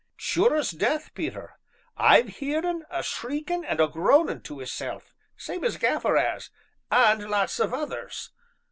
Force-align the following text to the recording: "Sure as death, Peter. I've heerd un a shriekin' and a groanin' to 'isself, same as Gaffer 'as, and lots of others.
"Sure 0.17 0.55
as 0.55 0.71
death, 0.71 1.13
Peter. 1.13 1.59
I've 1.95 2.37
heerd 2.37 2.65
un 2.65 2.85
a 2.89 3.03
shriekin' 3.03 3.63
and 3.63 3.79
a 3.79 3.87
groanin' 3.87 4.41
to 4.41 4.59
'isself, 4.59 5.13
same 5.37 5.63
as 5.63 5.77
Gaffer 5.77 6.17
'as, 6.17 6.49
and 6.89 7.29
lots 7.29 7.59
of 7.59 7.71
others. 7.71 8.31